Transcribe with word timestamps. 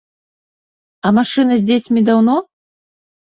А 1.09 1.11
машына 1.17 1.53
з 1.59 1.63
дзецьмі 1.67 2.05
даўно? 2.07 2.37